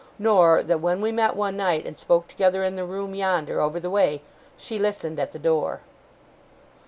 [0.17, 3.79] Nor, that, when we met one night, and spoke together in the room yonder, over
[3.79, 4.23] the way,
[4.57, 5.81] she listened at the door.